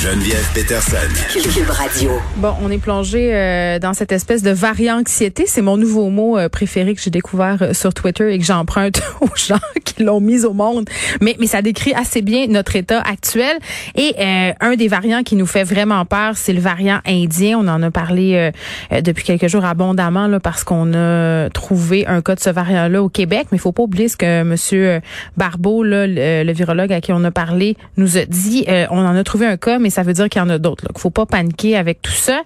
Geneviève 0.00 0.48
Peterson. 0.54 0.96
Cube 1.32 1.70
Radio. 1.70 2.12
Bon, 2.36 2.54
on 2.62 2.70
est 2.70 2.78
plongé 2.78 3.34
euh, 3.34 3.80
dans 3.80 3.94
cette 3.94 4.12
espèce 4.12 4.44
de 4.44 4.52
varianxiété. 4.52 5.42
C'est 5.48 5.60
mon 5.60 5.76
nouveau 5.76 6.08
mot 6.08 6.38
euh, 6.38 6.48
préféré 6.48 6.94
que 6.94 7.00
j'ai 7.00 7.10
découvert 7.10 7.56
euh, 7.62 7.72
sur 7.74 7.92
Twitter 7.92 8.32
et 8.32 8.38
que 8.38 8.44
j'emprunte 8.44 9.02
aux 9.20 9.34
gens 9.34 9.58
qui 9.84 10.04
l'ont 10.04 10.20
mis 10.20 10.44
au 10.44 10.52
monde. 10.52 10.88
Mais, 11.20 11.34
mais 11.40 11.48
ça 11.48 11.62
décrit 11.62 11.94
assez 11.94 12.22
bien 12.22 12.46
notre 12.46 12.76
état 12.76 13.00
actuel. 13.00 13.58
Et 13.96 14.14
un 14.60 14.76
des 14.76 14.86
variants 14.86 15.24
qui 15.24 15.34
nous 15.34 15.46
fait 15.46 15.64
vraiment 15.64 16.04
peur, 16.04 16.36
c'est 16.36 16.52
le 16.52 16.60
variant 16.60 17.00
indien. 17.04 17.58
On 17.58 17.66
en 17.66 17.82
a 17.82 17.90
parlé 17.90 18.52
depuis 18.92 19.24
quelques 19.24 19.48
jours 19.48 19.64
abondamment 19.64 20.28
là, 20.28 20.38
parce 20.38 20.62
qu'on 20.62 20.94
a 20.94 21.50
trouvé 21.50 22.06
un 22.06 22.22
cas 22.22 22.36
de 22.36 22.40
ce 22.40 22.50
variant-là 22.50 23.02
au 23.02 23.08
Québec. 23.08 23.48
Mais 23.50 23.58
il 23.58 23.60
faut 23.60 23.72
pas 23.72 23.82
oublier 23.82 24.08
ce 24.08 24.16
que 24.16 24.44
Monsieur 24.44 25.00
Barbeau, 25.36 25.82
là, 25.82 26.06
le, 26.06 26.44
le, 26.44 26.52
virologue 26.52 26.92
à 26.92 27.00
qui 27.00 27.12
on 27.12 27.24
a 27.24 27.30
parlé, 27.30 27.76
nous 27.96 28.16
a 28.16 28.24
dit. 28.24 28.64
on 28.90 29.04
en 29.04 29.16
a 29.16 29.24
trouvé 29.24 29.46
un 29.46 29.56
cas, 29.56 29.78
mais 29.78 29.88
mais 29.88 29.92
ça 29.98 30.04
veut 30.04 30.12
dire 30.12 30.28
qu'il 30.28 30.40
y 30.40 30.44
en 30.44 30.48
a 30.48 30.58
d'autres. 30.58 30.84
Il 30.94 31.00
faut 31.00 31.10
pas 31.10 31.26
paniquer 31.26 31.76
avec 31.76 32.00
tout 32.00 32.12
ça 32.12 32.42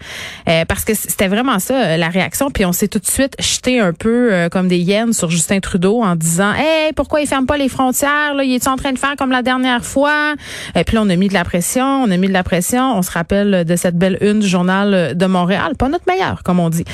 euh, 0.48 0.65
parce 0.65 0.87
que 0.87 0.95
c'était 0.95 1.29
vraiment 1.29 1.59
ça 1.59 1.75
euh, 1.75 1.97
la 1.98 2.09
réaction. 2.09 2.51
Puis 2.51 2.65
on 2.65 2.73
s'est 2.73 2.88
tout 2.88 2.98
de 2.98 3.06
suite 3.06 3.37
jeté 3.38 3.78
un 3.78 3.92
peu 3.92 4.33
euh, 4.33 4.48
comme 4.48 4.69
des 4.69 4.78
hyènes 4.78 5.12
sur 5.12 5.28
Justin 5.28 5.61
Trudeau 5.61 6.02
en 6.02 6.16
disant 6.16 6.55
Hey, 6.55 6.95
pourquoi 6.95 7.20
il 7.20 7.27
ferme 7.27 7.45
pas 7.45 7.59
les 7.59 7.69
frontières? 7.69 8.33
Là? 8.33 8.42
Il 8.42 8.55
est 8.55 8.69
en 8.69 8.77
train 8.77 8.92
de 8.92 8.98
faire 8.98 9.16
comme 9.19 9.30
la 9.30 9.42
dernière 9.42 9.84
fois? 9.84 10.33
Et 10.75 10.83
puis 10.84 10.97
là, 10.97 11.02
on 11.02 11.11
a 11.11 11.16
mis 11.16 11.28
de 11.28 11.34
la 11.34 11.45
pression, 11.45 11.84
on 11.84 12.11
a 12.11 12.16
mis 12.16 12.28
de 12.28 12.33
la 12.33 12.42
pression. 12.42 12.97
On 12.97 13.02
se 13.02 13.11
rappelle 13.11 13.66
de 13.66 13.77
cette 13.77 13.98
belle 13.98 14.16
une 14.23 14.41
du 14.41 14.48
journal 14.48 15.14
de 15.14 15.27
Montréal. 15.27 15.75
Pas 15.78 15.91
notre 15.91 16.06
meilleur, 16.09 16.42
comme 16.45 16.59
on 16.59 16.70
dit. 16.70 16.84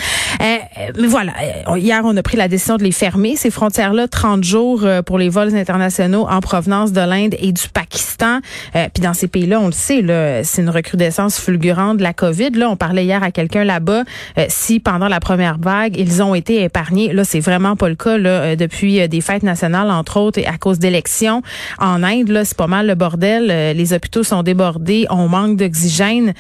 mais 0.40 1.06
voilà, 1.06 1.34
hier, 1.76 2.00
on 2.02 2.16
a 2.16 2.22
pris 2.24 2.36
la 2.36 2.48
décision 2.48 2.78
de 2.78 2.82
les 2.82 2.90
fermer, 2.90 3.36
ces 3.36 3.52
frontières-là, 3.52 4.09
30 4.09 4.42
jours 4.42 4.84
pour 5.06 5.18
les 5.18 5.28
vols 5.28 5.54
internationaux 5.54 6.26
en 6.28 6.40
provenance 6.40 6.90
de 6.90 7.00
l'Inde 7.00 7.36
et 7.38 7.52
du 7.52 7.68
Pakistan. 7.68 8.40
puis 8.72 9.04
dans 9.04 9.15
ces 9.15 9.28
pays-là, 9.28 9.60
on 9.60 9.66
le 9.66 9.72
sait, 9.72 10.02
là, 10.02 10.37
euh, 10.38 10.42
c'est 10.44 10.62
une 10.62 10.70
recrudescence 10.70 11.38
fulgurante 11.38 11.98
de 11.98 12.02
la 12.02 12.12
COVID. 12.12 12.50
Là, 12.50 12.70
on 12.70 12.76
parlait 12.76 13.04
hier 13.04 13.22
à 13.22 13.30
quelqu'un 13.30 13.64
là-bas 13.64 14.04
euh, 14.38 14.46
si 14.48 14.80
pendant 14.80 15.08
la 15.08 15.20
première 15.20 15.58
vague 15.58 15.96
ils 15.96 16.22
ont 16.22 16.34
été 16.34 16.62
épargnés. 16.62 17.12
Là, 17.12 17.24
c'est 17.24 17.40
vraiment 17.40 17.76
pas 17.76 17.88
le 17.88 17.94
cas 17.94 18.18
là, 18.18 18.30
euh, 18.30 18.56
depuis 18.56 19.09
des 19.09 19.20
fêtes 19.20 19.42
nationales 19.42 19.90
entre 19.90 20.18
autres 20.18 20.38
et 20.38 20.46
à 20.46 20.59
cause 20.59 20.78
d'élections 20.78 21.42
en 21.78 22.02
Inde. 22.02 22.28
Là, 22.28 22.44
c'est 22.44 22.56
pas 22.56 22.66
mal 22.66 22.86
le 22.86 22.94
bordel. 22.94 23.46
les 23.76 23.92
hôpitaux 23.92 24.22
sont 24.22 24.42
débordés, 24.42 25.06
on 25.10 25.28
manque 25.28 25.56
d'oxygène. 25.56 26.32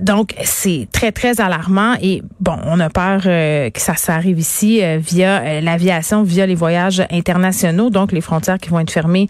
donc 0.00 0.34
c'est 0.42 0.88
très 0.92 1.12
très 1.12 1.40
alarmant 1.40 1.94
et 2.00 2.22
bon, 2.40 2.56
on 2.64 2.80
a 2.80 2.90
peur 2.90 3.22
que 3.22 3.80
ça, 3.80 3.94
ça 3.96 4.14
arrive 4.14 4.38
ici 4.38 4.80
via 4.98 5.60
l'aviation, 5.60 6.22
via 6.22 6.46
les 6.46 6.54
voyages 6.54 7.02
internationaux. 7.10 7.90
Donc 7.90 8.12
les 8.12 8.20
frontières 8.20 8.58
qui 8.58 8.70
vont 8.70 8.80
être 8.80 8.90
fermées 8.90 9.28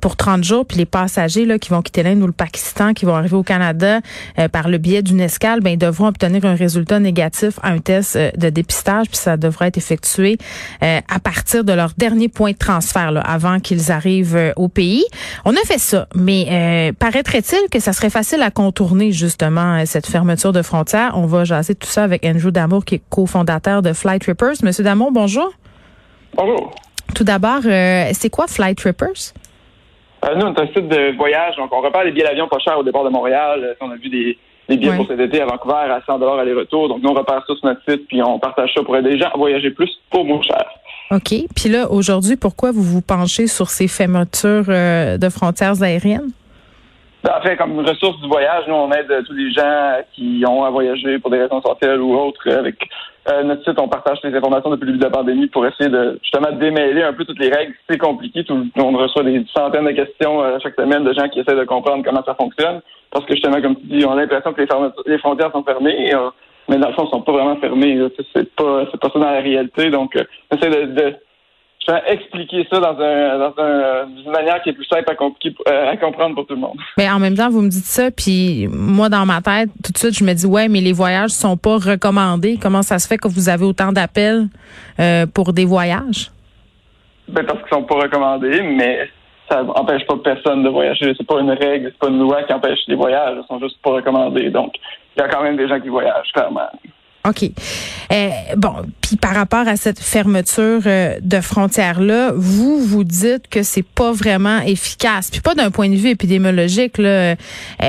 pour 0.00 0.16
30 0.16 0.44
jours, 0.44 0.66
puis 0.66 0.78
les 0.78 0.86
passagers 0.86 1.44
là 1.44 1.58
qui 1.58 1.70
vont 1.70 1.82
quitter 1.82 2.02
l'Inde 2.02 2.22
ou 2.22 2.26
le 2.26 2.32
Pakistan 2.32 2.94
vont 3.04 3.14
arriver 3.14 3.36
au 3.36 3.42
Canada 3.42 4.00
euh, 4.38 4.48
par 4.48 4.68
le 4.68 4.78
biais 4.78 5.02
d'une 5.02 5.20
escale, 5.20 5.60
ben, 5.60 5.70
ils 5.70 5.78
devront 5.78 6.06
obtenir 6.06 6.44
un 6.44 6.54
résultat 6.54 7.00
négatif 7.00 7.58
à 7.62 7.70
un 7.70 7.78
test 7.78 8.16
euh, 8.16 8.30
de 8.36 8.50
dépistage, 8.50 9.06
puis 9.08 9.16
ça 9.16 9.36
devrait 9.36 9.68
être 9.68 9.78
effectué 9.78 10.38
euh, 10.82 11.00
à 11.08 11.18
partir 11.20 11.64
de 11.64 11.72
leur 11.72 11.92
dernier 11.96 12.28
point 12.28 12.52
de 12.52 12.56
transfert, 12.56 13.12
là, 13.12 13.20
avant 13.20 13.60
qu'ils 13.60 13.92
arrivent 13.92 14.52
au 14.56 14.68
pays. 14.68 15.04
On 15.44 15.52
a 15.52 15.60
fait 15.64 15.78
ça, 15.78 16.08
mais 16.14 16.92
paraîtrait-il 16.98 17.68
que 17.70 17.80
ça 17.80 17.92
serait 17.92 18.10
facile 18.10 18.42
à 18.42 18.50
contourner 18.50 19.12
justement 19.12 19.84
cette 19.86 20.06
fermeture 20.06 20.52
de 20.52 20.62
frontières? 20.62 21.12
On 21.14 21.26
va 21.26 21.44
jaser 21.44 21.74
tout 21.74 21.88
ça 21.88 22.04
avec 22.04 22.24
Andrew 22.24 22.50
Damour, 22.50 22.84
qui 22.84 22.96
est 22.96 23.02
cofondateur 23.10 23.82
de 23.82 23.92
Flight 23.92 24.22
Trippers. 24.22 24.62
Monsieur 24.62 24.84
Damour, 24.84 25.12
bonjour. 25.12 25.52
Bonjour. 26.36 26.74
Tout 27.14 27.24
d'abord, 27.24 27.60
c'est 27.62 28.30
quoi 28.30 28.46
Flight 28.46 28.78
Trippers? 28.78 29.32
Euh, 30.24 30.34
nous, 30.36 30.46
on 30.46 30.54
est 30.54 30.60
un 30.60 30.66
site 30.68 30.88
de 30.88 31.16
voyage, 31.16 31.56
donc 31.56 31.70
on 31.72 31.80
repère 31.80 32.04
les 32.04 32.12
billets 32.12 32.24
d'avion 32.24 32.48
pas 32.48 32.58
chers 32.58 32.78
au 32.78 32.82
départ 32.82 33.04
de 33.04 33.10
Montréal. 33.10 33.60
Euh, 33.62 33.74
on 33.80 33.90
a 33.90 33.96
vu 33.96 34.08
des, 34.08 34.38
billets 34.68 34.96
pour 34.96 35.06
cet 35.06 35.20
été 35.20 35.40
à 35.42 35.46
Vancouver 35.46 35.74
à 35.74 36.00
100 36.06 36.20
aller-retour. 36.38 36.88
Donc 36.88 37.02
nous, 37.02 37.10
on 37.10 37.14
repère 37.14 37.42
ça 37.46 37.54
sur 37.54 37.64
notre 37.64 37.82
site, 37.88 38.06
puis 38.08 38.22
on 38.22 38.38
partage 38.38 38.72
ça 38.74 38.82
pour 38.82 38.96
aider 38.96 39.10
les 39.10 39.18
gens 39.18 39.28
à 39.34 39.36
voyager 39.36 39.70
plus 39.70 39.90
pour 40.10 40.24
moins 40.24 40.40
cher. 40.42 40.64
OK. 41.10 41.34
Puis 41.54 41.68
là, 41.68 41.90
aujourd'hui, 41.90 42.36
pourquoi 42.36 42.72
vous 42.72 42.82
vous 42.82 43.02
penchez 43.02 43.46
sur 43.46 43.68
ces 43.68 43.88
fermetures 43.88 44.64
euh, 44.68 45.18
de 45.18 45.28
frontières 45.28 45.82
aériennes? 45.82 46.30
Ben, 47.24 47.32
en 47.42 47.56
comme 47.56 47.80
ressource 47.80 48.20
du 48.20 48.28
voyage, 48.28 48.64
nous, 48.68 48.74
on 48.74 48.92
aide 48.92 49.10
tous 49.26 49.32
les 49.32 49.50
gens 49.50 49.96
qui 50.12 50.44
ont 50.46 50.62
à 50.62 50.68
voyager 50.68 51.18
pour 51.18 51.30
des 51.30 51.40
raisons 51.40 51.58
essentielles 51.58 51.98
ou 51.98 52.14
autres. 52.14 52.50
Avec 52.50 52.76
euh, 53.30 53.42
notre 53.44 53.64
site, 53.64 53.78
on 53.78 53.88
partage 53.88 54.18
les 54.24 54.36
informations 54.36 54.68
depuis 54.68 54.84
le 54.84 54.92
début 54.92 54.98
de 54.98 55.04
la 55.04 55.10
pandémie 55.10 55.46
pour 55.46 55.66
essayer 55.66 55.88
de 55.88 56.18
justement 56.22 56.52
démêler 56.52 57.02
un 57.02 57.14
peu 57.14 57.24
toutes 57.24 57.38
les 57.38 57.48
règles. 57.48 57.72
C'est 57.88 57.96
compliqué. 57.96 58.44
Tout, 58.44 58.66
on 58.76 58.92
reçoit 58.92 59.22
des 59.22 59.42
centaines 59.56 59.86
de 59.86 59.92
questions 59.92 60.42
euh, 60.42 60.58
chaque 60.62 60.74
semaine 60.74 61.02
de 61.02 61.14
gens 61.14 61.26
qui 61.30 61.40
essaient 61.40 61.56
de 61.56 61.64
comprendre 61.64 62.04
comment 62.04 62.22
ça 62.24 62.34
fonctionne. 62.34 62.82
Parce 63.10 63.24
que 63.24 63.32
justement, 63.32 63.62
comme 63.62 63.76
tu 63.76 63.86
dis, 63.86 64.04
on 64.04 64.12
a 64.12 64.16
l'impression 64.16 64.52
que 64.52 64.60
les, 65.06 65.18
frontières 65.18 65.50
sont 65.52 65.64
fermées. 65.64 66.14
Euh, 66.14 66.28
mais 66.68 66.76
dans 66.76 66.88
le 66.88 66.94
fond, 66.94 67.04
elles 67.04 67.10
sont 67.10 67.22
pas 67.22 67.32
vraiment 67.32 67.56
fermées. 67.56 68.06
C'est 68.34 68.54
pas, 68.54 68.84
c'est 68.90 69.00
pas 69.00 69.08
ça 69.08 69.18
dans 69.18 69.30
la 69.30 69.40
réalité. 69.40 69.88
Donc, 69.88 70.12
on 70.50 70.56
essaie 70.56 70.68
de 70.68 71.00
je 71.00 71.33
vais 71.92 72.02
expliquer 72.06 72.66
ça 72.70 72.80
dans, 72.80 72.98
un, 72.98 73.38
dans 73.38 73.54
un, 73.58 74.06
une 74.06 74.30
manière 74.30 74.62
qui 74.62 74.70
est 74.70 74.72
plus 74.72 74.86
simple 74.86 75.10
à, 75.10 75.22
euh, 75.22 75.90
à, 75.90 75.96
comprendre 75.96 76.34
pour 76.34 76.46
tout 76.46 76.54
le 76.54 76.60
monde. 76.60 76.76
Mais 76.96 77.10
en 77.10 77.18
même 77.18 77.36
temps, 77.36 77.50
vous 77.50 77.60
me 77.60 77.68
dites 77.68 77.84
ça, 77.84 78.10
puis 78.10 78.68
moi, 78.70 79.08
dans 79.08 79.26
ma 79.26 79.40
tête, 79.40 79.70
tout 79.84 79.92
de 79.92 79.98
suite, 79.98 80.16
je 80.16 80.24
me 80.24 80.32
dis, 80.32 80.46
ouais, 80.46 80.68
mais 80.68 80.80
les 80.80 80.92
voyages 80.92 81.30
sont 81.30 81.56
pas 81.56 81.76
recommandés. 81.76 82.58
Comment 82.60 82.82
ça 82.82 82.98
se 82.98 83.06
fait 83.06 83.18
que 83.18 83.28
vous 83.28 83.48
avez 83.48 83.64
autant 83.64 83.92
d'appels 83.92 84.46
euh, 85.00 85.26
pour 85.26 85.52
des 85.52 85.64
voyages? 85.64 86.30
Ben, 87.28 87.44
parce 87.44 87.60
qu'ils 87.60 87.72
sont 87.72 87.84
pas 87.84 87.96
recommandés, 87.96 88.62
mais 88.62 89.08
ça 89.48 89.62
empêche 89.62 90.06
pas 90.06 90.16
personne 90.22 90.62
de 90.62 90.68
voyager. 90.68 91.14
C'est 91.16 91.26
pas 91.26 91.40
une 91.40 91.50
règle, 91.50 91.90
c'est 91.92 91.98
pas 91.98 92.08
une 92.08 92.20
loi 92.20 92.42
qui 92.44 92.52
empêche 92.52 92.80
les 92.86 92.94
voyages. 92.94 93.36
Ils 93.42 93.46
sont 93.46 93.60
juste 93.60 93.80
pas 93.82 93.90
recommandés. 93.90 94.50
Donc, 94.50 94.74
il 95.16 95.20
y 95.20 95.22
a 95.22 95.28
quand 95.28 95.42
même 95.42 95.56
des 95.56 95.68
gens 95.68 95.80
qui 95.80 95.88
voyagent, 95.88 96.32
clairement. 96.32 96.68
OK. 97.26 97.50
Euh, 98.12 98.28
bon, 98.56 98.74
puis 99.00 99.16
par 99.16 99.34
rapport 99.34 99.66
à 99.66 99.76
cette 99.76 99.98
fermeture 99.98 100.82
euh, 100.86 101.16
de 101.22 101.40
frontières-là, 101.40 102.32
vous, 102.36 102.78
vous 102.80 103.02
dites 103.02 103.48
que 103.48 103.62
c'est 103.62 103.82
pas 103.82 104.12
vraiment 104.12 104.60
efficace. 104.60 105.30
Puis 105.30 105.40
pas 105.40 105.54
d'un 105.54 105.70
point 105.70 105.88
de 105.88 105.94
vue 105.94 106.10
épidémiologique, 106.10 106.98
là, 106.98 107.08
euh, 107.08 107.34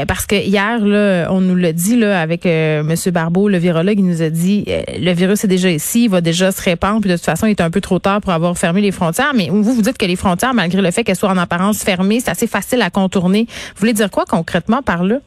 parce 0.07 0.25
que 0.25 0.35
hier, 0.35 0.79
là, 0.79 1.28
on 1.31 1.41
nous 1.41 1.56
l'a 1.57 1.73
dit 1.73 1.97
là, 1.97 2.22
avec 2.22 2.46
M. 2.46 2.94
Barbeau, 3.12 3.50
le 3.50 3.57
virologue, 3.57 4.00
il 4.00 4.06
nous 4.06 4.22
a 4.22 4.29
dit 4.29 4.66
le 4.68 5.12
virus 5.12 5.44
est 5.44 5.50
déjà 5.50 5.69
ici, 5.69 6.06
il 6.06 6.09
va 6.09 6.22
déjà 6.22 6.53
se 6.53 6.62
répandre, 6.62 7.02
puis 7.02 7.09
de 7.09 7.16
toute 7.16 7.25
façon, 7.25 7.46
il 7.47 7.52
est 7.52 7.62
un 7.62 7.72
peu 7.72 7.81
trop 7.81 8.00
tard 8.00 8.22
pour 8.22 8.31
avoir 8.31 8.57
fermé 8.57 8.79
les 8.79 8.91
frontières. 8.91 9.34
Mais 9.35 9.50
vous, 9.50 9.63
vous 9.63 9.81
dites 9.81 9.97
que 9.97 10.06
les 10.06 10.16
frontières, 10.16 10.53
malgré 10.53 10.81
le 10.81 10.91
fait 10.91 11.03
qu'elles 11.03 11.17
soient 11.17 11.29
en 11.29 11.38
apparence 11.38 11.84
fermées, 11.84 12.22
c'est 12.22 12.31
assez 12.31 12.47
facile 12.47 12.81
à 12.81 12.90
contourner. 12.90 13.47
Vous 13.50 13.79
voulez 13.79 13.94
dire 13.94 14.09
quoi 14.09 14.23
concrètement 14.25 14.81
par 14.81 15.03
là? 15.03 15.17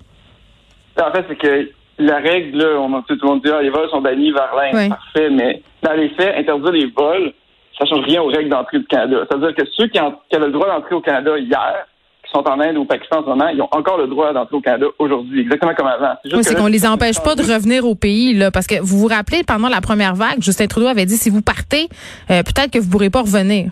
En 1.01 1.13
fait, 1.13 1.25
c'est 1.29 1.37
que 1.37 1.78
la 1.99 2.19
règle, 2.19 2.59
là, 2.59 2.79
on, 2.79 3.03
tout 3.03 3.19
le 3.21 3.27
monde 3.27 3.43
dit, 3.43 3.51
ah, 3.53 3.63
les 3.63 3.71
vols 3.71 3.91
sont 3.91 4.01
bannis 4.01 4.31
vers 4.31 4.55
l'Inde. 4.55 4.91
Parfait, 4.91 5.31
mais 5.31 5.63
dans 5.83 5.95
les 5.95 6.09
faits, 6.11 6.37
interdire 6.37 6.73
les 6.73 6.87
vols, 6.87 7.33
ça 7.79 7.87
change 7.87 8.05
rien 8.05 8.23
aux 8.23 8.29
règles 8.29 8.51
d'entrée 8.51 8.79
du 8.79 8.87
Canada. 8.87 9.25
C'est-à-dire 9.29 9.55
que 9.55 9.63
ceux 9.77 9.89
qui, 9.89 9.99
avaient 9.99 10.47
le 10.47 10.53
droit 10.53 10.69
d'entrer 10.69 10.95
au 10.95 11.01
Canada 11.01 11.39
hier, 11.39 11.87
qui 12.25 12.31
sont 12.33 12.47
en 12.47 12.61
Inde 12.61 12.77
ou 12.77 12.83
au 12.83 12.85
Pakistan 12.85 13.21
en 13.21 13.23
ce 13.23 13.29
moment, 13.29 13.49
ils 13.49 13.61
ont 13.63 13.69
encore 13.71 13.99
le 13.99 14.07
droit 14.07 14.33
d'entrer 14.33 14.57
au 14.57 14.61
Canada 14.61 14.87
aujourd'hui, 14.99 15.41
exactement 15.43 15.75
comme 15.75 15.87
avant. 15.87 16.15
C'est 16.25 16.35
oui, 16.35 16.55
qu'on 16.57 16.67
les 16.67 16.87
empêche 16.87 17.21
pas 17.23 17.35
de 17.35 17.43
revenir 17.43 17.87
au 17.87 17.95
pays, 17.95 18.35
là, 18.35 18.51
parce 18.51 18.67
que 18.67 18.81
vous 18.81 18.99
vous 18.99 19.07
rappelez, 19.07 19.43
pendant 19.45 19.69
la 19.69 19.81
première 19.81 20.15
vague, 20.15 20.41
Justin 20.41 20.67
Trudeau 20.67 20.89
avait 20.89 21.07
dit, 21.07 21.17
si 21.17 21.31
vous 21.31 21.43
partez, 21.43 21.89
euh, 22.31 22.43
peut-être 22.43 22.71
que 22.71 22.79
vous 22.79 22.91
pourrez 22.91 23.11
pas 23.11 23.23
revenir. 23.23 23.71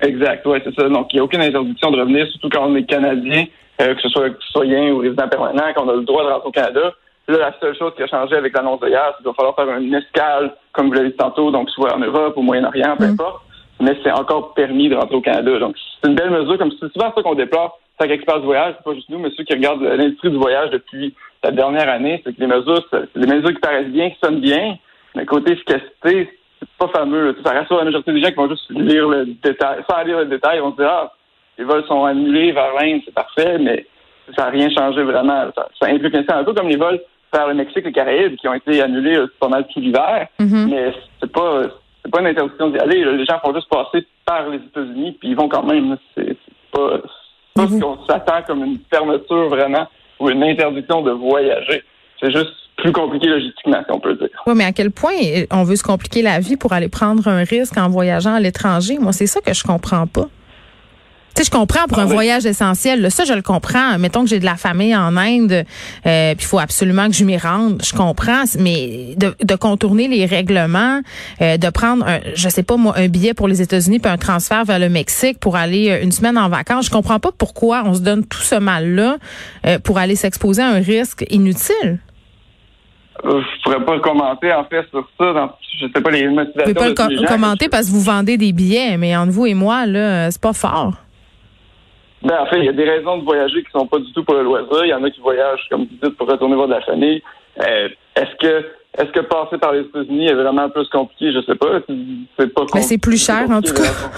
Exact, 0.00 0.44
oui, 0.46 0.58
c'est 0.64 0.74
ça. 0.74 0.88
Donc, 0.88 1.12
il 1.12 1.16
n'y 1.16 1.20
a 1.20 1.24
aucune 1.24 1.40
interdiction 1.40 1.90
de 1.92 2.00
revenir, 2.00 2.26
surtout 2.28 2.48
quand 2.50 2.66
on 2.66 2.74
est 2.74 2.84
Canadien, 2.84 3.44
euh, 3.80 3.94
que 3.94 4.00
ce 4.02 4.08
soit 4.08 4.30
citoyen 4.46 4.92
ou 4.92 4.98
résident 4.98 5.28
permanent, 5.28 5.72
qu'on 5.74 5.88
a 5.88 5.94
le 5.94 6.02
droit 6.02 6.24
de 6.24 6.28
rentrer 6.28 6.48
au 6.48 6.52
Canada. 6.52 6.92
Là, 7.28 7.38
la 7.38 7.54
seule 7.60 7.76
chose 7.76 7.92
qui 7.96 8.02
a 8.02 8.08
changé 8.08 8.34
avec 8.34 8.54
l'annonce 8.56 8.80
de 8.80 8.88
hier, 8.88 9.04
c'est 9.10 9.22
qu'il 9.22 9.26
va 9.26 9.34
falloir 9.34 9.54
faire 9.54 9.76
une 9.76 9.94
escale, 9.94 10.54
comme 10.72 10.88
vous 10.88 10.94
l'avez 10.94 11.10
dit 11.10 11.16
tantôt, 11.16 11.50
donc 11.50 11.70
soit 11.70 11.94
en 11.94 12.00
Europe, 12.00 12.36
au 12.36 12.42
Moyen-Orient, 12.42 12.96
peu 12.96 13.06
mm. 13.06 13.10
importe. 13.10 13.42
Mais 13.80 13.96
c'est 14.02 14.12
encore 14.12 14.54
permis 14.54 14.88
de 14.88 14.96
rentrer 14.96 15.16
au 15.16 15.20
Canada. 15.20 15.58
Donc, 15.58 15.76
c'est 16.00 16.08
une 16.08 16.14
belle 16.14 16.30
mesure, 16.30 16.58
comme 16.58 16.72
c'est 16.72 16.92
souvent 16.92 17.12
ça 17.14 17.22
qu'on 17.22 17.34
déplore. 17.34 17.78
Chaque 18.00 18.10
expert 18.10 18.40
du 18.40 18.46
voyage, 18.46 18.74
c'est 18.76 18.84
pas 18.84 18.94
juste 18.94 19.08
nous, 19.08 19.18
mais 19.18 19.30
ceux 19.36 19.44
qui 19.44 19.54
regardent 19.54 19.82
l'industrie 19.82 20.30
du 20.30 20.36
voyage 20.36 20.70
depuis 20.70 21.14
la 21.44 21.50
dernière 21.50 21.88
année, 21.88 22.20
c'est 22.24 22.34
que 22.34 22.40
les 22.40 22.46
mesures, 22.46 22.84
c'est 22.90 23.08
les 23.14 23.26
mesures 23.26 23.52
qui 23.52 23.60
paraissent 23.60 23.88
bien, 23.88 24.10
qui 24.10 24.18
sonnent 24.22 24.40
bien, 24.40 24.76
mais 25.14 25.24
côté 25.24 25.52
efficacité, 25.52 26.30
c'est 26.58 26.68
pas 26.78 26.88
fameux. 26.88 27.36
Ça 27.44 27.52
rassure 27.52 27.78
la 27.78 27.84
majorité 27.84 28.12
des 28.12 28.20
gens 28.20 28.28
qui 28.28 28.34
vont 28.34 28.48
juste 28.48 28.70
lire 28.70 29.08
le 29.08 29.26
détail. 29.26 29.82
Sans 29.90 30.02
lire 30.04 30.18
le 30.18 30.26
détail, 30.26 30.58
ils 30.58 30.62
vont 30.62 30.72
se 30.72 30.76
dire, 30.76 30.88
ah, 30.88 31.12
les 31.58 31.64
vols 31.64 31.84
sont 31.86 32.04
annulés 32.04 32.52
vers 32.52 32.74
l'Inde, 32.74 33.02
c'est 33.04 33.14
parfait, 33.14 33.58
mais 33.58 33.86
ça 34.36 34.44
n'a 34.44 34.50
rien 34.50 34.70
changé 34.70 35.02
vraiment. 35.02 35.50
Ça, 35.56 35.68
ça 35.80 35.88
implique 35.88 36.14
un 36.14 36.44
peu 36.44 36.54
comme 36.54 36.68
les 36.68 36.76
vols 36.76 37.00
vers 37.32 37.48
le 37.48 37.54
Mexique 37.54 37.78
et 37.78 37.88
les 37.88 37.92
Caraïbes 37.92 38.36
qui 38.36 38.48
ont 38.48 38.54
été 38.54 38.82
annulés 38.82 39.16
euh, 39.16 39.32
pas 39.40 39.48
mal 39.48 39.66
tout 39.72 39.80
l'hiver. 39.80 40.28
Mm-hmm. 40.40 40.70
Mais 40.70 40.92
c'est 41.20 41.32
pas 41.32 41.62
c'est 42.04 42.10
pas 42.10 42.20
une 42.20 42.26
interdiction 42.26 42.70
d'y 42.70 42.78
aller. 42.78 43.04
Les 43.04 43.24
gens 43.24 43.38
font 43.44 43.54
juste 43.54 43.68
passer 43.68 44.06
par 44.24 44.48
les 44.48 44.58
États-Unis 44.58 45.16
puis 45.20 45.30
ils 45.30 45.36
vont 45.36 45.48
quand 45.48 45.62
même. 45.62 45.96
C'est 46.16 46.36
pas, 46.72 46.98
pas 47.54 47.66
ce 47.68 47.80
qu'on 47.80 48.04
s'attend 48.06 48.42
comme 48.46 48.64
une 48.64 48.78
fermeture 48.92 49.48
vraiment 49.48 49.86
ou 50.18 50.30
une 50.30 50.42
interdiction 50.42 51.02
de 51.02 51.12
voyager. 51.12 51.82
C'est 52.20 52.30
juste 52.30 52.52
plus 52.76 52.92
compliqué 52.92 53.28
logistiquement, 53.28 53.82
si 53.84 53.92
on 53.94 54.00
peut 54.00 54.14
dire. 54.14 54.28
Oui, 54.46 54.54
mais 54.56 54.64
à 54.64 54.72
quel 54.72 54.90
point 54.90 55.12
on 55.50 55.62
veut 55.62 55.76
se 55.76 55.84
compliquer 55.84 56.22
la 56.22 56.40
vie 56.40 56.56
pour 56.56 56.72
aller 56.72 56.88
prendre 56.88 57.26
un 57.28 57.44
risque 57.44 57.76
en 57.76 57.88
voyageant 57.88 58.34
à 58.34 58.40
l'étranger? 58.40 58.98
Moi, 58.98 59.12
c'est 59.12 59.26
ça 59.26 59.40
que 59.40 59.52
je 59.52 59.62
comprends 59.62 60.06
pas. 60.06 60.28
Tu 61.34 61.42
sais, 61.42 61.50
je 61.50 61.50
comprends 61.50 61.86
pour 61.88 61.98
un 61.98 62.02
ah 62.02 62.12
voyage 62.12 62.44
essentiel. 62.44 63.10
ça, 63.10 63.24
je 63.24 63.32
le 63.32 63.40
comprends. 63.40 63.98
Mettons 63.98 64.22
que 64.22 64.28
j'ai 64.28 64.38
de 64.38 64.44
la 64.44 64.56
famille 64.56 64.94
en 64.94 65.16
Inde, 65.16 65.64
euh, 66.06 66.34
puis 66.34 66.44
il 66.44 66.46
faut 66.46 66.58
absolument 66.58 67.06
que 67.06 67.14
je 67.14 67.24
m'y 67.24 67.38
rende. 67.38 67.82
Je 67.82 67.94
comprends, 67.94 68.44
mais 68.58 69.14
de, 69.16 69.56
contourner 69.56 70.08
les 70.08 70.26
règlements, 70.26 71.00
euh, 71.40 71.56
de 71.56 71.70
prendre, 71.70 72.06
un, 72.06 72.20
je 72.34 72.48
sais 72.48 72.62
pas 72.62 72.76
moi, 72.76 72.94
un 72.96 73.08
billet 73.08 73.32
pour 73.32 73.48
les 73.48 73.62
États-Unis 73.62 73.98
puis 73.98 74.10
un 74.10 74.18
transfert 74.18 74.64
vers 74.64 74.78
le 74.78 74.88
Mexique 74.88 75.38
pour 75.40 75.56
aller 75.56 75.90
euh, 75.90 76.02
une 76.02 76.12
semaine 76.12 76.36
en 76.36 76.48
vacances, 76.48 76.86
je 76.86 76.90
comprends 76.90 77.18
pas 77.18 77.30
pourquoi 77.36 77.82
on 77.86 77.94
se 77.94 78.00
donne 78.00 78.26
tout 78.26 78.42
ce 78.42 78.56
mal-là 78.56 79.16
euh, 79.66 79.78
pour 79.78 79.98
aller 79.98 80.16
s'exposer 80.16 80.62
à 80.62 80.68
un 80.68 80.80
risque 80.80 81.24
inutile. 81.30 81.98
Je 83.24 83.62
pourrais 83.62 83.84
pas 83.84 84.00
commenter 84.00 84.52
en 84.52 84.64
fait 84.64 84.84
sur 84.90 85.06
ça. 85.18 85.32
Dans, 85.32 85.50
je 85.80 85.86
sais 85.86 86.00
pas 86.02 86.10
les 86.10 86.28
motivations. 86.28 86.64
Vous 86.66 86.74
pouvez 86.74 86.94
pas 86.94 87.08
le 87.08 87.26
commenter 87.26 87.68
parce 87.68 87.86
que 87.86 87.92
vous 87.92 88.00
vendez 88.00 88.36
des 88.36 88.52
billets, 88.52 88.96
mais 88.96 89.16
entre 89.16 89.32
vous 89.32 89.46
et 89.46 89.54
moi 89.54 89.86
là, 89.86 90.30
c'est 90.30 90.40
pas 90.40 90.52
fort. 90.52 90.94
Ben, 92.24 92.40
en 92.40 92.46
fait, 92.46 92.58
il 92.58 92.64
y 92.64 92.68
a 92.68 92.72
des 92.72 92.88
raisons 92.88 93.18
de 93.18 93.24
voyager 93.24 93.62
qui 93.62 93.70
sont 93.72 93.86
pas 93.86 93.98
du 93.98 94.12
tout 94.12 94.24
pour 94.24 94.34
le 94.34 94.42
loisir. 94.42 94.84
Il 94.84 94.88
y 94.88 94.94
en 94.94 95.02
a 95.02 95.10
qui 95.10 95.20
voyagent, 95.20 95.66
comme 95.70 95.82
vous 95.82 95.96
dites, 96.02 96.16
pour 96.16 96.28
retourner 96.28 96.54
voir 96.54 96.68
de 96.68 96.74
la 96.74 96.82
famille. 96.82 97.22
Euh, 97.60 97.88
est-ce 98.16 98.36
que 98.36 98.66
est-ce 98.98 99.10
que 99.10 99.20
passer 99.20 99.56
par 99.58 99.72
les 99.72 99.80
États-Unis 99.80 100.28
est 100.28 100.34
vraiment 100.34 100.68
plus 100.68 100.88
compliqué? 100.88 101.32
Je 101.32 101.40
sais 101.42 101.54
pas. 101.54 101.80
C'est 102.38 102.54
pas 102.54 102.62
Mais 102.74 102.82
c'est 102.82 102.98
plus 102.98 103.24
cher, 103.24 103.50
en 103.50 103.60
tout 103.60 103.74
cas. 103.74 104.10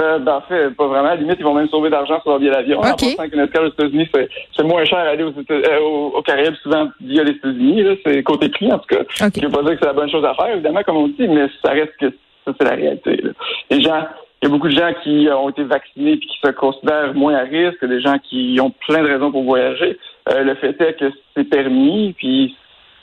Euh, 0.00 0.18
ben, 0.18 0.36
en 0.36 0.40
fait, 0.42 0.70
pas 0.70 0.86
vraiment. 0.86 1.08
À 1.08 1.14
la 1.14 1.20
limite, 1.20 1.36
ils 1.38 1.44
vont 1.44 1.54
même 1.54 1.68
sauver 1.68 1.90
d'argent 1.90 2.20
sur 2.22 2.30
leur 2.30 2.38
billet 2.38 2.50
d'avion. 2.50 2.80
Okay. 2.80 3.16
En 3.18 3.28
qu'une 3.28 3.40
escale 3.40 3.66
aux 3.66 3.70
États-Unis, 3.70 4.08
c'est 4.56 4.62
moins 4.62 4.84
cher 4.84 4.98
aller 4.98 5.24
aux, 5.24 5.32
euh, 5.50 5.78
aux, 5.78 6.22
Caraïbes 6.22 6.54
souvent 6.62 6.88
via 7.00 7.22
les 7.22 7.32
États-Unis. 7.32 7.98
C'est 8.04 8.22
côté 8.22 8.48
prix, 8.48 8.72
en 8.72 8.78
tout 8.78 8.94
cas. 8.94 9.26
Okay. 9.26 9.40
Je 9.40 9.46
veux 9.46 9.52
pas 9.52 9.62
dire 9.62 9.72
que 9.72 9.78
c'est 9.80 9.86
la 9.86 9.92
bonne 9.92 10.10
chose 10.10 10.24
à 10.24 10.34
faire, 10.34 10.54
évidemment, 10.54 10.82
comme 10.84 10.96
on 10.96 11.08
dit, 11.08 11.28
mais 11.28 11.48
ça 11.62 11.72
reste 11.72 11.96
que 12.00 12.10
ça, 12.46 12.52
c'est 12.58 12.64
la 12.64 12.76
réalité. 12.76 13.22
Les 13.70 13.82
gens 13.82 14.06
il 14.42 14.46
y 14.46 14.48
a 14.48 14.50
beaucoup 14.50 14.68
de 14.68 14.76
gens 14.76 14.92
qui 15.02 15.28
ont 15.30 15.50
été 15.50 15.64
vaccinés 15.64 16.12
et 16.12 16.18
qui 16.18 16.38
se 16.42 16.50
considèrent 16.52 17.14
moins 17.14 17.34
à 17.34 17.42
risque, 17.42 17.84
des 17.84 18.00
gens 18.00 18.18
qui 18.18 18.58
ont 18.60 18.70
plein 18.86 19.02
de 19.02 19.08
raisons 19.08 19.30
pour 19.30 19.44
voyager. 19.44 19.98
Euh, 20.30 20.42
le 20.44 20.54
fait 20.54 20.80
est 20.80 20.98
que 20.98 21.12
c'est 21.36 21.44
permis, 21.44 22.14
puis 22.16 22.56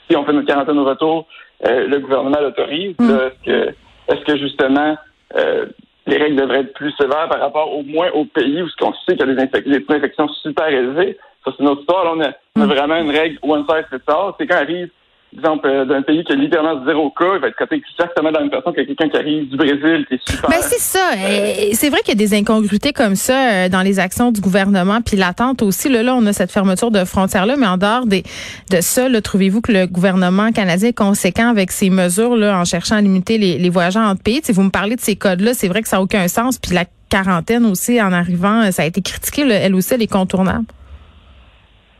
si 0.08 0.16
on 0.16 0.24
fait 0.24 0.32
notre 0.32 0.48
quarantaine 0.48 0.78
au 0.78 0.84
retour, 0.84 1.26
euh, 1.64 1.86
le 1.86 2.00
gouvernement 2.00 2.40
l'autorise. 2.40 2.96
Mm. 2.98 3.10
Est-ce 3.10 3.44
que, 3.44 3.74
est 4.08 4.24
que 4.24 4.36
justement 4.36 4.96
euh, 5.36 5.66
les 6.06 6.16
règles 6.16 6.36
devraient 6.36 6.60
être 6.60 6.74
plus 6.74 6.92
sévères 6.92 7.28
par 7.28 7.40
rapport 7.40 7.72
au 7.72 7.82
moins 7.82 8.10
aux 8.14 8.24
pays 8.24 8.62
où 8.62 8.68
on 8.82 8.92
sait 8.92 9.16
qu'il 9.16 9.28
y 9.28 9.30
a 9.30 9.46
des, 9.46 9.94
infections 9.94 10.28
super 10.42 10.68
élevées? 10.68 11.18
Ça, 11.44 11.52
c'est 11.56 11.62
notre 11.62 11.82
histoire. 11.82 12.04
Là, 12.04 12.12
on, 12.16 12.20
a, 12.20 12.32
on 12.56 12.62
a 12.62 12.66
mm. 12.66 12.68
vraiment 12.68 12.96
une 12.96 13.10
règle 13.10 13.38
one 13.42 13.64
size 13.68 13.84
fits 13.90 14.02
all. 14.08 14.32
C'est 14.40 14.46
quand 14.48 14.56
arrive 14.56 14.90
exemple, 15.36 15.68
euh, 15.68 15.84
d'un 15.84 16.02
pays 16.02 16.24
qui 16.24 16.32
a 16.32 16.36
littéralement 16.36 16.84
zéro 16.86 17.10
cas, 17.10 17.34
il 17.34 17.40
va 17.40 17.48
être 17.48 17.56
coté 17.56 17.76
exactement 17.76 18.32
dans 18.32 18.38
la 18.38 18.46
même 18.46 18.50
façon 18.50 18.72
que 18.72 18.80
quelqu'un 18.80 19.08
qui 19.08 19.16
arrive 19.16 19.48
du 19.48 19.56
Brésil, 19.56 20.06
qui 20.08 20.18
super. 20.24 20.50
Ben 20.50 20.56
c'est 20.60 20.80
ça. 20.80 21.12
c'est 21.72 21.90
vrai 21.90 22.00
qu'il 22.00 22.18
y 22.18 22.22
a 22.22 22.26
des 22.26 22.34
incongruités 22.34 22.92
comme 22.92 23.14
ça 23.14 23.50
euh, 23.50 23.68
dans 23.68 23.82
les 23.82 23.98
actions 23.98 24.32
du 24.32 24.40
gouvernement, 24.40 25.00
puis 25.02 25.16
l'attente 25.16 25.62
aussi. 25.62 25.88
Là, 25.88 26.02
là, 26.02 26.14
on 26.14 26.24
a 26.26 26.32
cette 26.32 26.52
fermeture 26.52 26.90
de 26.90 27.04
frontières-là, 27.04 27.56
mais 27.56 27.66
en 27.66 27.76
dehors 27.76 28.06
de 28.06 28.22
ça, 28.80 29.08
trouvez-vous 29.20 29.60
que 29.60 29.72
le 29.72 29.86
gouvernement 29.86 30.50
canadien 30.52 30.88
est 30.88 30.92
conséquent 30.92 31.48
avec 31.48 31.70
ces 31.70 31.90
mesures-là 31.90 32.58
en 32.58 32.64
cherchant 32.64 32.96
à 32.96 33.00
limiter 33.00 33.38
les, 33.38 33.58
les 33.58 33.70
voyageurs 33.70 34.08
entre 34.08 34.22
pays? 34.22 34.40
Si 34.42 34.52
vous 34.52 34.62
me 34.62 34.70
parlez 34.70 34.96
de 34.96 35.00
ces 35.00 35.16
codes-là, 35.16 35.54
c'est 35.54 35.68
vrai 35.68 35.82
que 35.82 35.88
ça 35.88 35.96
n'a 35.96 36.02
aucun 36.02 36.26
sens, 36.28 36.58
puis 36.58 36.74
la 36.74 36.84
quarantaine 37.10 37.64
aussi, 37.66 38.00
en 38.00 38.12
arrivant, 38.12 38.70
ça 38.70 38.82
a 38.82 38.86
été 38.86 39.02
critiqué, 39.02 39.42
elle 39.48 39.74
aussi, 39.74 39.94
elle 39.94 40.02
est 40.02 40.06
contournable. 40.06 40.64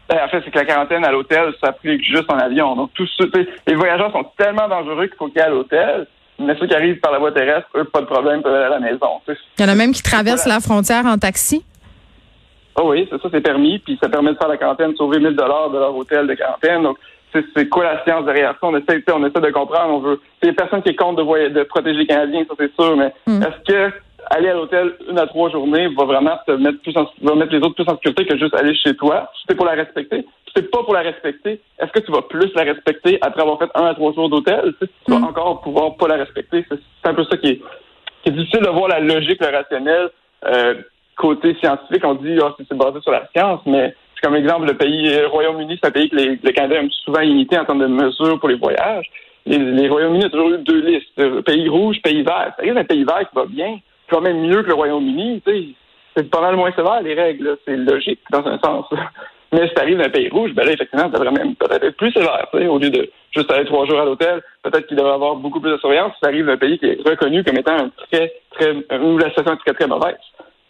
Ben, 0.08 0.18
en 0.24 0.28
fait, 0.28 0.40
c'est 0.44 0.50
que 0.50 0.58
la 0.58 0.64
quarantaine 0.64 1.04
à 1.04 1.12
l'hôtel 1.12 1.52
s'applique 1.62 2.02
juste 2.02 2.30
en 2.32 2.38
avion. 2.38 2.74
Donc, 2.74 2.90
tous 2.94 3.08
les 3.66 3.74
voyageurs 3.74 4.10
sont 4.12 4.24
tellement 4.38 4.66
dangereux 4.66 5.06
qu'il 5.06 5.16
faut 5.16 5.28
qu'ils 5.28 5.40
aillent 5.40 5.48
à 5.48 5.50
l'hôtel. 5.50 6.06
Mais 6.38 6.56
ceux 6.58 6.66
qui 6.66 6.74
arrivent 6.74 7.00
par 7.00 7.12
la 7.12 7.18
voie 7.18 7.32
terrestre, 7.32 7.68
eux, 7.76 7.84
pas 7.84 8.00
de 8.00 8.06
problème, 8.06 8.42
peuvent 8.42 8.54
aller 8.54 8.64
à 8.64 8.68
la 8.68 8.80
maison. 8.80 9.20
Il 9.26 9.62
y 9.62 9.64
en 9.64 9.68
a 9.68 9.74
même 9.74 9.92
qui 9.92 10.02
traversent 10.02 10.46
la 10.46 10.60
frontière 10.60 11.04
en 11.04 11.18
taxi. 11.18 11.64
Oh 12.80 12.90
oui, 12.90 13.08
c'est 13.10 13.20
ça, 13.20 13.28
c'est 13.30 13.40
permis. 13.40 13.80
Puis 13.80 13.98
ça 14.00 14.08
permet 14.08 14.32
de 14.32 14.38
faire 14.38 14.48
la 14.48 14.56
quarantaine, 14.56 14.94
sauver 14.96 15.18
1000 15.18 15.34
dollars 15.34 15.70
de 15.70 15.78
leur 15.78 15.94
hôtel 15.96 16.26
de 16.28 16.34
quarantaine. 16.34 16.84
Donc, 16.84 16.98
c'est 17.32 17.68
quoi 17.68 17.84
la 17.84 18.02
science 18.04 18.24
derrière 18.24 18.52
ça? 18.52 18.58
On 18.62 18.76
essaie, 18.76 19.02
on 19.12 19.26
essaie 19.26 19.40
de 19.40 19.50
comprendre. 19.50 19.94
On 19.94 19.98
veut. 19.98 20.20
A 20.44 20.52
personne 20.52 20.82
qui 20.82 20.90
est 20.90 20.96
contre 20.96 21.24
de, 21.24 21.48
de 21.48 21.62
protéger 21.64 21.98
les 21.98 22.06
Canadiens, 22.06 22.44
ça 22.48 22.54
c'est 22.58 22.72
sûr. 22.74 22.96
Mais 22.96 23.12
hmm. 23.26 23.42
est-ce 23.42 23.72
que 23.72 23.94
aller 24.30 24.48
à 24.48 24.54
l'hôtel 24.54 24.94
une 25.08 25.18
à 25.18 25.26
trois 25.26 25.50
journées 25.50 25.88
va 25.96 26.04
vraiment 26.04 26.38
te 26.46 26.52
mettre 26.52 26.80
plus 26.82 26.96
en, 26.96 27.06
va 27.22 27.34
mettre 27.34 27.52
les 27.52 27.58
autres 27.58 27.74
plus 27.74 27.88
en 27.88 27.96
sécurité 27.96 28.26
que 28.26 28.38
juste 28.38 28.54
aller 28.54 28.74
chez 28.74 28.94
toi. 28.96 29.30
Si 29.36 29.44
c'est 29.48 29.54
pour 29.54 29.66
la 29.66 29.72
respecter, 29.72 30.22
si 30.22 30.52
c'est 30.54 30.70
pas 30.70 30.82
pour 30.82 30.94
la 30.94 31.00
respecter, 31.00 31.60
est-ce 31.78 31.92
que 31.92 32.00
tu 32.00 32.12
vas 32.12 32.22
plus 32.22 32.52
la 32.54 32.64
respecter 32.64 33.18
après 33.20 33.42
avoir 33.42 33.58
fait 33.58 33.70
un 33.74 33.86
à 33.86 33.94
trois 33.94 34.12
jours 34.12 34.28
d'hôtel? 34.28 34.74
Tu, 34.80 34.88
vas 35.12 35.18
mm. 35.18 35.24
encore 35.24 35.60
pouvoir 35.60 35.96
pas 35.96 36.08
la 36.08 36.16
respecter. 36.16 36.64
C'est 36.68 37.08
un 37.08 37.14
peu 37.14 37.24
ça 37.24 37.36
qui 37.36 37.48
est, 37.48 37.60
qui 38.22 38.30
est 38.30 38.32
difficile 38.32 38.60
de 38.60 38.68
voir 38.68 38.88
la 38.88 39.00
logique, 39.00 39.40
le 39.40 39.56
rationnel. 39.56 40.10
Euh, 40.46 40.74
côté 41.16 41.56
scientifique, 41.56 42.04
on 42.04 42.14
dit 42.14 42.38
oh, 42.40 42.50
c'est 42.56 42.76
basé 42.76 43.00
sur 43.00 43.10
la 43.10 43.28
science, 43.34 43.60
mais 43.66 43.92
c'est 44.14 44.20
comme 44.22 44.36
exemple 44.36 44.66
le 44.66 44.76
pays 44.76 45.16
le 45.16 45.26
Royaume-Uni, 45.26 45.78
c'est 45.80 45.88
un 45.88 45.90
pays 45.90 46.08
que 46.08 46.14
les, 46.14 46.38
le 46.42 46.52
Canada 46.52 46.76
aime 46.76 46.90
souvent 47.04 47.20
imiter 47.20 47.58
en 47.58 47.64
termes 47.64 47.80
de 47.80 47.86
mesures 47.86 48.38
pour 48.38 48.48
les 48.48 48.54
voyages. 48.54 49.06
Les, 49.46 49.58
les 49.58 49.88
Royaumes-Unis 49.88 50.26
ont 50.26 50.30
toujours 50.30 50.50
eu 50.50 50.58
deux 50.58 50.80
listes, 50.80 51.42
pays 51.44 51.68
rouge, 51.68 52.00
pays 52.02 52.22
vert. 52.22 52.52
Ça 52.56 52.62
un 52.64 52.84
pays 52.84 53.04
vert 53.04 53.28
qui 53.28 53.34
va 53.34 53.46
bien, 53.46 53.78
quand 54.08 54.20
même 54.20 54.40
mieux 54.40 54.62
que 54.62 54.68
le 54.68 54.74
Royaume-Uni. 54.74 55.42
C'est 56.16 56.30
pas 56.30 56.40
mal 56.40 56.56
moins 56.56 56.72
sévère, 56.72 57.00
les 57.02 57.14
règles. 57.14 57.56
C'est 57.64 57.76
logique, 57.76 58.20
dans 58.30 58.46
un 58.46 58.58
sens. 58.58 58.86
Mais 59.52 59.66
si 59.66 59.74
t'arrives 59.74 59.98
d'un 59.98 60.10
pays 60.10 60.28
rouge, 60.28 60.52
ben 60.52 60.66
là, 60.66 60.72
effectivement, 60.72 61.10
ça 61.10 61.18
devrait 61.18 61.30
même 61.30 61.54
peut-être 61.54 61.82
être 61.82 61.96
plus 61.96 62.12
sévère. 62.12 62.46
Au 62.52 62.78
lieu 62.78 62.90
de 62.90 63.10
juste 63.34 63.50
aller 63.50 63.64
trois 63.64 63.86
jours 63.86 64.00
à 64.00 64.04
l'hôtel, 64.04 64.42
peut-être 64.62 64.86
qu'il 64.86 64.96
devrait 64.96 65.14
avoir 65.14 65.36
beaucoup 65.36 65.60
plus 65.60 65.70
de 65.70 65.78
surveillance 65.78 66.12
si 66.14 66.20
t'arrives 66.20 66.46
d'un 66.46 66.58
pays 66.58 66.78
qui 66.78 66.86
est 66.86 67.08
reconnu 67.08 67.42
comme 67.44 67.56
étant 67.56 67.78
un 67.78 67.90
très, 68.10 68.32
très, 68.50 68.72
où 68.98 69.16
la 69.16 69.28
situation 69.28 69.54
est 69.54 69.64
très, 69.64 69.72
très 69.72 69.86
mauvaise. 69.86 70.16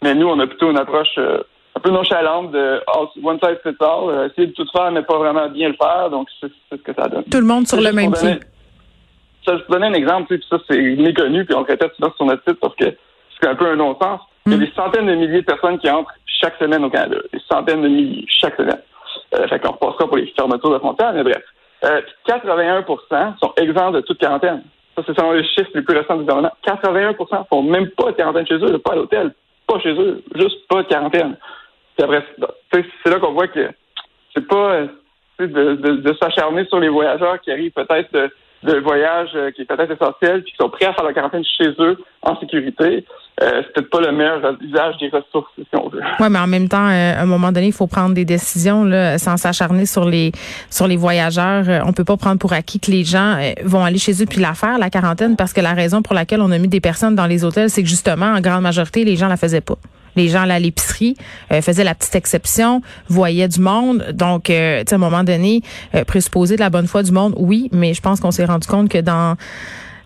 Mais 0.01 0.15
nous, 0.15 0.27
on 0.27 0.39
a 0.39 0.47
plutôt 0.47 0.71
une 0.71 0.77
approche 0.77 1.17
euh, 1.17 1.39
un 1.75 1.79
peu 1.81 1.89
nonchalante 1.89 2.51
de 2.51 2.81
oh, 2.95 3.09
one 3.21 3.39
size 3.43 3.57
fits 3.63 3.75
all, 3.81 4.09
euh, 4.09 4.29
essayer 4.29 4.47
de 4.47 4.53
tout 4.53 4.65
faire, 4.71 4.91
mais 4.91 5.01
pas 5.01 5.17
vraiment 5.17 5.49
bien 5.49 5.67
le 5.67 5.75
faire. 5.75 6.09
Donc, 6.09 6.29
c'est 6.39 6.51
ce 6.71 6.75
que 6.75 6.93
ça 6.93 7.09
donne. 7.09 7.25
Tout 7.25 7.39
le 7.39 7.45
monde 7.45 7.67
sur 7.67 7.81
le 7.81 7.91
même 7.91 8.13
pied. 8.13 8.39
Ça, 9.45 9.57
je 9.57 9.63
te 9.63 9.71
donner 9.71 9.87
un 9.87 9.93
exemple, 9.93 10.37
puis 10.37 10.45
ça, 10.49 10.57
c'est 10.69 10.79
méconnu, 10.79 11.43
puis 11.43 11.55
on 11.55 11.61
le 11.61 11.65
répète 11.65 11.93
souvent 11.95 12.13
sur 12.15 12.25
notre 12.25 12.43
site 12.47 12.59
parce 12.59 12.75
que 12.75 12.85
c'est 13.39 13.47
un 13.47 13.55
peu 13.55 13.67
un 13.67 13.75
non-sens. 13.75 14.21
Il 14.45 14.53
y 14.53 14.55
a 14.55 14.57
mm. 14.57 14.61
des 14.61 14.71
centaines 14.71 15.05
de 15.07 15.15
milliers 15.15 15.41
de 15.41 15.45
personnes 15.45 15.79
qui 15.79 15.89
entrent 15.89 16.13
chaque 16.25 16.57
semaine 16.57 16.83
au 16.83 16.89
Canada. 16.89 17.17
Des 17.33 17.41
centaines 17.51 17.81
de 17.81 17.87
milliers 17.87 18.25
chaque 18.27 18.55
semaine. 18.55 18.81
Euh, 19.35 19.47
fait 19.47 19.59
qu'on 19.59 19.73
repassera 19.73 20.07
pour 20.07 20.17
les 20.17 20.27
fermetures 20.37 20.71
de 20.71 20.79
frontières, 20.79 21.13
mais 21.13 21.23
bref. 21.23 21.43
Euh, 21.83 22.01
81% 22.27 23.37
sont 23.39 23.53
exempts 23.57 23.91
de 23.91 24.01
toute 24.01 24.19
quarantaine. 24.19 24.63
Ça, 24.95 25.03
c'est 25.05 25.15
selon 25.15 25.31
les 25.31 25.43
chiffres 25.45 25.69
les 25.73 25.81
plus 25.81 25.97
récents 25.97 26.15
du 26.15 26.21
gouvernement. 26.21 26.51
81% 26.65 27.47
font 27.47 27.63
même 27.63 27.89
pas 27.91 28.11
de 28.11 28.17
quarantaine 28.17 28.47
chez 28.47 28.55
eux, 28.55 28.77
pas 28.79 28.93
à 28.93 28.95
l'hôtel, 28.95 29.33
pas 29.67 29.79
chez 29.79 29.93
eux, 29.93 30.23
juste 30.35 30.67
pas 30.67 30.83
de 30.83 30.87
quarantaine. 30.87 31.37
Puis 31.95 32.03
après, 32.03 32.23
c'est 32.71 33.09
là 33.09 33.19
qu'on 33.19 33.31
voit 33.31 33.47
que 33.47 33.69
c'est 34.35 34.47
pas 34.47 34.87
de, 35.39 35.45
de, 35.47 35.95
de 36.01 36.13
s'acharner 36.21 36.65
sur 36.65 36.79
les 36.79 36.89
voyageurs 36.89 37.39
qui 37.41 37.51
arrivent 37.51 37.71
peut-être 37.71 38.11
de, 38.13 38.29
de 38.63 38.79
voyage 38.79 39.29
euh, 39.35 39.51
qui 39.51 39.61
est 39.61 39.65
peut-être 39.65 39.91
essentiel, 39.91 40.43
puis 40.43 40.51
qui 40.51 40.57
sont 40.57 40.69
prêts 40.69 40.85
à 40.85 40.93
faire 40.93 41.05
la 41.05 41.13
quarantaine 41.13 41.43
chez 41.45 41.69
eux 41.79 41.97
en 42.21 42.37
sécurité. 42.39 43.05
Euh, 43.41 43.61
c'est 43.63 43.73
peut-être 43.73 43.89
pas 43.89 44.01
le 44.01 44.11
meilleur 44.11 44.57
usage 44.61 44.97
des 44.99 45.09
ressources, 45.09 45.51
si 45.57 45.75
on 45.75 45.87
veut. 45.89 46.01
Oui, 46.19 46.27
mais 46.29 46.39
en 46.39 46.47
même 46.47 46.67
temps, 46.67 46.87
euh, 46.89 47.15
à 47.17 47.21
un 47.21 47.25
moment 47.25 47.51
donné, 47.51 47.67
il 47.67 47.73
faut 47.73 47.87
prendre 47.87 48.13
des 48.13 48.25
décisions 48.25 48.83
là, 48.83 49.17
sans 49.17 49.37
s'acharner 49.37 49.85
sur 49.85 50.05
les 50.05 50.31
sur 50.69 50.87
les 50.87 50.97
voyageurs. 50.97 51.83
On 51.85 51.93
peut 51.93 52.03
pas 52.03 52.17
prendre 52.17 52.39
pour 52.39 52.53
acquis 52.53 52.79
que 52.79 52.91
les 52.91 53.03
gens 53.03 53.37
vont 53.63 53.83
aller 53.83 53.97
chez 53.97 54.21
eux 54.21 54.25
puis 54.25 54.39
la 54.39 54.53
faire, 54.53 54.77
la 54.77 54.89
quarantaine, 54.89 55.35
parce 55.35 55.53
que 55.53 55.61
la 55.61 55.73
raison 55.73 56.01
pour 56.01 56.15
laquelle 56.15 56.41
on 56.41 56.51
a 56.51 56.57
mis 56.57 56.67
des 56.67 56.81
personnes 56.81 57.15
dans 57.15 57.27
les 57.27 57.43
hôtels, 57.43 57.69
c'est 57.69 57.83
que 57.83 57.89
justement, 57.89 58.27
en 58.27 58.41
grande 58.41 58.63
majorité, 58.63 59.03
les 59.03 59.15
gens 59.15 59.27
la 59.27 59.37
faisaient 59.37 59.61
pas 59.61 59.77
les 60.15 60.27
gens 60.29 60.41
allaient 60.41 60.53
à 60.53 60.59
l'épicerie, 60.59 61.15
euh, 61.51 61.61
faisaient 61.61 61.83
la 61.83 61.95
petite 61.95 62.15
exception, 62.15 62.81
voyaient 63.07 63.47
du 63.47 63.59
monde. 63.59 64.05
Donc, 64.13 64.49
euh, 64.49 64.83
à 64.89 64.95
un 64.95 64.97
moment 64.97 65.23
donné, 65.23 65.61
euh, 65.95 66.03
présupposer 66.03 66.55
de 66.55 66.61
la 66.61 66.69
bonne 66.69 66.87
foi 66.87 67.03
du 67.03 67.11
monde, 67.11 67.33
oui, 67.37 67.69
mais 67.71 67.93
je 67.93 68.01
pense 68.01 68.19
qu'on 68.19 68.31
s'est 68.31 68.45
rendu 68.45 68.67
compte 68.67 68.89
que 68.89 68.99
dans 68.99 69.35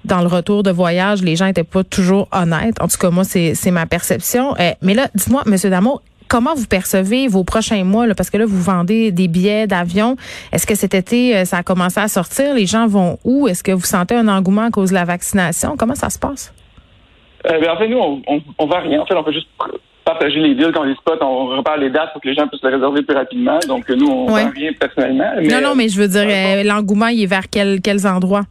dans 0.06 0.22
le 0.22 0.28
retour 0.28 0.64
de 0.64 0.72
voyage, 0.72 1.22
les 1.22 1.36
gens 1.36 1.46
étaient 1.46 1.64
pas 1.64 1.84
toujours 1.84 2.28
honnêtes. 2.32 2.82
En 2.82 2.88
tout 2.88 2.98
cas, 2.98 3.10
moi, 3.10 3.24
c'est 3.24 3.72
ma 3.72 3.86
perception. 3.86 4.56
Euh, 4.60 4.72
mais 4.82 4.94
là, 4.94 5.08
dites-moi, 5.16 5.44
Monsieur 5.46 5.70
Damour, 5.70 6.02
comment 6.28 6.56
vous 6.56 6.66
percevez 6.66 7.28
vos 7.28 7.44
prochains 7.44 7.84
mois? 7.84 8.08
Là, 8.08 8.16
parce 8.16 8.30
que 8.30 8.38
là, 8.38 8.46
vous 8.46 8.62
vendez 8.62 9.12
des 9.12 9.28
billets 9.28 9.68
d'avion. 9.68 10.16
Est-ce 10.52 10.66
que 10.68 10.76
cet 10.76 10.94
été, 10.94 11.46
ça 11.46 11.58
a 11.58 11.64
commencé 11.64 12.00
à 12.00 12.08
sortir? 12.08 12.54
Les 12.54 12.66
gens 12.66 12.88
vont 12.88 13.18
où? 13.24 13.48
Est-ce 13.48 13.64
que 13.64 13.72
vous 13.72 13.86
sentez 13.86 14.16
un 14.16 14.28
engouement 14.28 14.64
à 14.64 14.72
cause 14.72 14.90
de 14.90 14.96
la 14.96 15.06
vaccination? 15.06 15.76
Comment 15.78 15.96
ça 15.96 16.10
se 16.10 16.20
passe? 16.20 16.54
Euh, 17.46 17.60
en 17.70 17.78
fait, 17.78 17.88
nous, 17.88 17.98
on, 17.98 18.22
on, 18.28 18.42
on 18.58 18.66
va 18.68 18.80
rien. 18.80 19.02
En 19.02 19.06
fait, 19.06 19.16
on 19.16 19.24
peut 19.24 19.34
juste 19.34 19.48
partager 20.06 20.40
les 20.40 20.56
deals 20.56 20.72
quand 20.74 20.84
les 20.84 20.96
spots, 20.96 21.18
on 21.22 21.58
repart 21.58 21.78
les 21.78 21.90
dates 21.90 22.12
pour 22.14 22.22
que 22.22 22.28
les 22.28 22.36
gens 22.36 22.48
puissent 22.48 22.64
les 22.64 22.70
réserver 22.70 23.04
plus 23.04 23.16
rapidement. 23.16 23.60
Donc, 23.68 23.88
nous, 23.90 24.08
on 24.10 24.26
ne 24.36 24.52
rien 24.54 24.72
personnellement. 24.78 25.32
non, 25.42 25.62
non, 25.62 25.76
mais 25.76 25.88
je 25.90 26.00
veux 26.00 26.08
dire, 26.08 26.26
euh, 26.28 26.64
l'engouement, 26.64 27.08
il 27.08 27.24
est 27.24 27.26
vers 27.26 27.50
quels 27.50 28.08
endroits? 28.08 28.44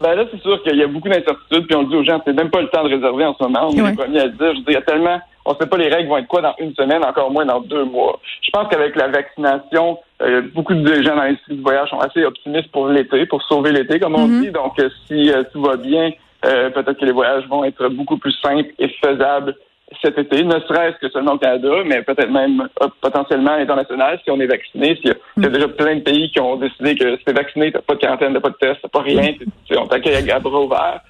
Ben 0.00 0.14
là, 0.14 0.24
c'est 0.30 0.40
sûr 0.40 0.62
qu'il 0.62 0.76
y 0.76 0.82
a 0.82 0.86
beaucoup 0.86 1.08
d'incertitudes, 1.08 1.66
puis 1.66 1.74
on 1.74 1.82
dit 1.82 1.96
aux 1.96 2.04
gens, 2.04 2.20
c'est 2.24 2.32
même 2.32 2.50
pas 2.50 2.60
le 2.60 2.68
temps 2.68 2.84
de 2.84 2.94
réserver 2.94 3.24
en 3.24 3.34
ce 3.34 3.42
moment. 3.42 3.68
On 3.68 3.72
est 3.72 3.90
les 3.90 3.96
premiers 3.96 4.20
à 4.20 4.28
dire. 4.28 4.36
Je 4.38 4.46
veux 4.46 4.54
dire, 4.54 4.64
il 4.68 4.72
y 4.74 4.76
a 4.76 4.82
tellement, 4.82 5.20
on 5.44 5.54
sait 5.56 5.66
pas 5.66 5.76
les 5.76 5.88
règles 5.88 6.08
vont 6.08 6.18
être 6.18 6.28
quoi 6.28 6.40
dans 6.40 6.54
une 6.60 6.72
semaine, 6.74 7.04
encore 7.04 7.32
moins 7.32 7.44
dans 7.44 7.60
deux 7.60 7.84
mois. 7.84 8.20
Je 8.42 8.50
pense 8.50 8.68
qu'avec 8.68 8.94
la 8.94 9.08
vaccination, 9.08 9.98
euh, 10.22 10.42
beaucoup 10.54 10.74
de 10.74 11.02
gens 11.02 11.16
dans 11.16 11.22
l'industrie 11.22 11.56
du 11.56 11.62
voyage 11.62 11.90
sont 11.90 11.98
assez 11.98 12.24
optimistes 12.24 12.70
pour 12.70 12.88
l'été, 12.88 13.26
pour 13.26 13.42
sauver 13.42 13.72
l'été, 13.72 13.98
comme 13.98 14.14
on 14.14 14.28
mm-hmm. 14.28 14.40
dit. 14.42 14.50
Donc, 14.52 14.78
euh, 14.78 14.88
si 15.06 15.32
tout 15.52 15.62
va 15.62 15.76
bien, 15.76 16.12
peut-être 16.42 17.00
que 17.00 17.04
les 17.04 17.12
voyages 17.12 17.46
vont 17.48 17.64
être 17.64 17.88
beaucoup 17.88 18.18
plus 18.18 18.34
simples 18.40 18.70
et 18.78 18.88
faisables 19.04 19.56
cet 20.02 20.18
été, 20.18 20.44
ne 20.44 20.60
serait-ce 20.60 20.98
que 20.98 21.10
seulement 21.10 21.32
au 21.32 21.38
Canada, 21.38 21.68
mais 21.86 22.02
peut-être 22.02 22.30
même 22.30 22.68
euh, 22.82 22.88
potentiellement 23.00 23.52
à 23.52 23.58
l'international 23.58 24.20
si 24.22 24.30
on 24.30 24.40
est 24.40 24.46
vacciné. 24.46 24.96
S'il 24.96 25.14
y, 25.42 25.46
a, 25.46 25.48
déjà 25.48 25.68
plein 25.68 25.96
de 25.96 26.00
pays 26.00 26.30
qui 26.30 26.40
ont 26.40 26.56
décidé 26.56 26.94
que 26.94 27.16
si 27.16 27.24
t'es 27.24 27.32
vacciné, 27.32 27.72
t'as 27.72 27.80
pas 27.80 27.94
de 27.94 28.00
quarantaine, 28.00 28.34
t'as 28.34 28.40
pas 28.40 28.50
de 28.50 28.56
test, 28.56 28.80
t'as 28.82 28.88
pas 28.88 29.02
rien, 29.02 29.34
on 29.76 29.86
t'accueille 29.86 30.30
à 30.30 30.38
bras 30.38 30.60
ouverts. 30.60 31.00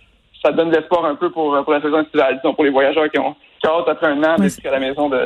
Ça 0.42 0.52
donne 0.52 0.71
de 0.71 0.76
l'espoir 0.76 1.04
un 1.04 1.16
peu 1.16 1.30
pour, 1.30 1.57
pour 1.64 1.73
la 1.73 1.80
saison 1.80 2.00
estivale, 2.00 2.37
disons, 2.42 2.54
pour 2.54 2.64
les 2.64 2.71
voyageurs 2.71 3.11
qui 3.11 3.18
ont 3.18 3.35
hâte 3.66 3.88
après 3.88 4.07
un 4.07 4.23
an 4.23 4.37
d'être 4.37 4.66
à 4.66 4.71
la 4.71 4.80
maison 4.80 5.09
de, 5.09 5.16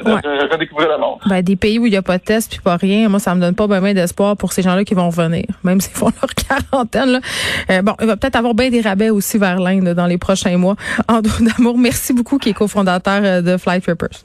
redécouvrir 0.53 0.89
le 0.91 0.99
monde. 0.99 1.19
Ben, 1.27 1.43
des 1.43 1.57
pays 1.57 1.79
où 1.79 1.87
il 1.87 1.91
n'y 1.91 1.97
a 1.97 2.03
pas 2.03 2.19
de 2.19 2.23
test 2.23 2.51
puis 2.51 2.61
pas 2.61 2.77
rien, 2.77 3.09
moi 3.09 3.19
ça 3.19 3.35
me 3.35 3.41
donne 3.41 3.55
pas 3.55 3.67
bien 3.67 3.95
d'espoir 3.95 4.37
pour 4.37 4.53
ces 4.53 4.63
gens-là 4.63 4.85
qui 4.85 4.95
vont 4.95 5.11
venir, 5.11 5.45
même 5.65 5.81
s'ils 5.83 5.95
font 5.95 6.11
leur 6.21 6.35
quarantaine. 6.35 7.11
Là. 7.11 7.21
Euh, 7.71 7.83
bon, 7.83 7.95
il 8.01 8.07
va 8.07 8.17
peut-être 8.17 8.37
avoir 8.37 8.55
bien 8.55 8.71
des 8.71 8.81
rabais 8.81 9.11
aussi 9.11 9.39
vers 9.39 9.59
l'Inde 9.59 9.95
dans 9.95 10.07
les 10.07 10.19
prochains 10.19 10.57
mois. 10.57 10.77
Andrew 11.09 11.45
Damour, 11.57 11.79
merci 11.79 12.13
beaucoup 12.13 12.39
qui 12.39 12.51
est 12.51 12.55
cofondateur 12.55 13.21
euh, 13.23 13.43
de 13.43 13.57
Flight 13.57 13.85
Papers. 13.85 14.25